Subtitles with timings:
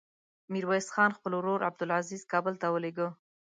[0.51, 3.07] ميرويس خان خپل ورور عبدلعزير کابل ته ولېږه.